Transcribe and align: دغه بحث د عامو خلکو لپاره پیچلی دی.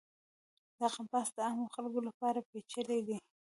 دغه 0.81 1.01
بحث 1.11 1.29
د 1.33 1.37
عامو 1.47 1.73
خلکو 1.75 1.99
لپاره 2.07 2.47
پیچلی 2.49 2.99
دی. 3.07 3.17